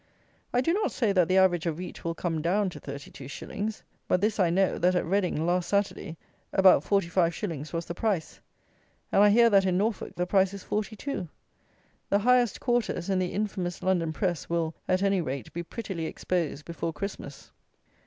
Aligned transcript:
I 0.51 0.61
do 0.61 0.73
not 0.73 0.91
say, 0.91 1.11
that 1.13 1.27
the 1.27 1.37
average 1.37 1.67
of 1.67 1.77
wheat 1.77 2.03
will 2.03 2.15
come 2.15 2.41
down 2.41 2.71
to 2.71 2.79
thirty 2.79 3.11
two 3.11 3.27
shillings; 3.27 3.83
but 4.07 4.19
this 4.19 4.39
I 4.39 4.49
know, 4.49 4.79
that 4.79 4.95
at 4.95 5.05
Reading, 5.05 5.45
last 5.45 5.69
Saturday, 5.69 6.17
about 6.51 6.83
forty 6.83 7.07
five 7.07 7.35
shillings 7.35 7.71
was 7.71 7.85
the 7.85 7.93
price; 7.93 8.39
and, 9.11 9.21
I 9.21 9.29
hear, 9.29 9.47
that, 9.51 9.63
in 9.67 9.77
Norfolk, 9.77 10.15
the 10.15 10.25
price 10.25 10.55
is 10.55 10.63
forty 10.63 10.95
two. 10.95 11.29
The 12.09 12.17
highest 12.17 12.59
quarters, 12.59 13.11
and 13.11 13.21
the 13.21 13.31
infamous 13.33 13.83
London 13.83 14.11
press, 14.11 14.49
will, 14.49 14.73
at 14.87 15.03
any 15.03 15.21
rate, 15.21 15.53
be 15.53 15.61
prettily 15.61 16.07
exposed, 16.07 16.65
before 16.65 16.93
Christmas. 16.93 17.51